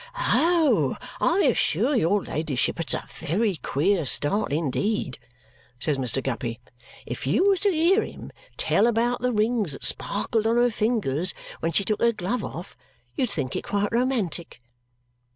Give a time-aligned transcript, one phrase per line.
[0.17, 5.19] "Oh, I assure your ladyship it's a very queer start indeed,"
[5.79, 6.23] says Mr.
[6.23, 6.59] Guppy.
[7.05, 11.35] "If you was to hear him tell about the rings that sparkled on her fingers
[11.59, 12.75] when she took her glove off,
[13.13, 14.59] you'd think it quite romantic."